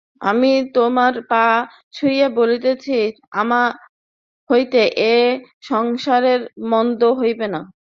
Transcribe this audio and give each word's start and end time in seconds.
আমি 0.21 0.47
তোমার 0.75 1.13
পা 1.29 1.45
ছুঁইয়া 1.93 2.27
বলিতেছি 2.37 2.97
আমা 3.33 3.61
হইতে 4.49 4.81
এ 5.07 5.15
সংসারের 5.63 6.41
মন্দ 6.71 7.01
হইবে 7.19 7.47
না। 7.53 7.61